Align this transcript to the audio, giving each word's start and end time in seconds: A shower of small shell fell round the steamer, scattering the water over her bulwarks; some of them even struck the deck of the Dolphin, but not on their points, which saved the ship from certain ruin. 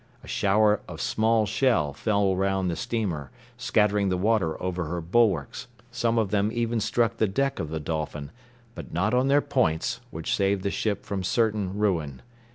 A 0.23 0.27
shower 0.27 0.81
of 0.87 0.99
small 0.99 1.45
shell 1.45 1.93
fell 1.93 2.35
round 2.35 2.71
the 2.71 2.75
steamer, 2.75 3.29
scattering 3.55 4.09
the 4.09 4.17
water 4.17 4.59
over 4.59 4.85
her 4.85 4.99
bulwarks; 4.99 5.67
some 5.91 6.17
of 6.17 6.31
them 6.31 6.49
even 6.51 6.79
struck 6.79 7.17
the 7.17 7.27
deck 7.27 7.59
of 7.59 7.69
the 7.69 7.79
Dolphin, 7.79 8.31
but 8.73 8.91
not 8.91 9.13
on 9.13 9.27
their 9.27 9.41
points, 9.41 10.01
which 10.09 10.35
saved 10.35 10.63
the 10.63 10.71
ship 10.71 11.05
from 11.05 11.23
certain 11.23 11.77
ruin. 11.77 12.23